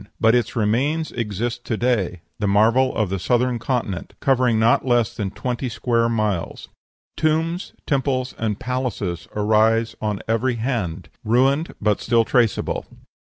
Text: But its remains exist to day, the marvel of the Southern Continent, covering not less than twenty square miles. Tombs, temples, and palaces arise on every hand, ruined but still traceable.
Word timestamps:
But 0.19 0.33
its 0.33 0.55
remains 0.55 1.11
exist 1.11 1.63
to 1.65 1.77
day, 1.77 2.21
the 2.39 2.47
marvel 2.47 2.95
of 2.95 3.11
the 3.11 3.19
Southern 3.19 3.59
Continent, 3.59 4.15
covering 4.19 4.57
not 4.57 4.83
less 4.83 5.15
than 5.15 5.29
twenty 5.29 5.69
square 5.69 6.09
miles. 6.09 6.69
Tombs, 7.15 7.73
temples, 7.85 8.33
and 8.39 8.59
palaces 8.59 9.27
arise 9.35 9.95
on 10.01 10.23
every 10.27 10.55
hand, 10.55 11.09
ruined 11.23 11.75
but 11.79 12.01
still 12.01 12.25
traceable. 12.25 12.87